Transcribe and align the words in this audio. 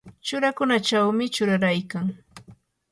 churakunachawmi 0.27 1.23
churayaykan. 1.35 2.05